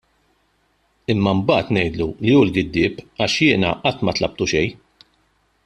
Imma 1.13 1.33
mbagħad 1.41 1.69
ngħidlu 1.77 2.07
li 2.27 2.33
hu 2.37 2.41
l-giddieb 2.45 3.05
għax 3.27 3.37
jiena 3.45 3.75
qatt 3.85 4.03
ma 4.07 4.17
tlabtu 4.21 4.49
xejn. 4.55 4.77